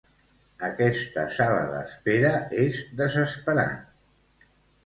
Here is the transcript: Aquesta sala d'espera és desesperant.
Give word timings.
Aquesta 0.67 1.25
sala 1.35 1.59
d'espera 1.73 2.33
és 2.65 2.81
desesperant. 3.03 3.77